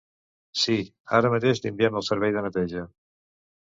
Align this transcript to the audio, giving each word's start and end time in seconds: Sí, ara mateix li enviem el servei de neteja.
Sí, 0.61 0.77
ara 1.19 1.31
mateix 1.35 1.63
li 1.67 1.71
enviem 1.73 2.03
el 2.05 2.09
servei 2.11 2.37
de 2.41 2.47
neteja. 2.51 2.91